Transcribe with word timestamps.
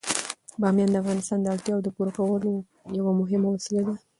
بامیان 0.61 0.89
د 0.91 0.95
افغانانو 1.01 1.43
د 1.43 1.47
اړتیاوو 1.55 1.85
د 1.85 1.89
پوره 1.95 2.11
کولو 2.17 2.51
یوه 2.97 3.11
مهمه 3.19 3.47
وسیله 3.51 3.83
ده. 3.87 3.93